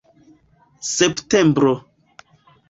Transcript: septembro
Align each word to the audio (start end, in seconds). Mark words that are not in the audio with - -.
septembro 0.95 1.73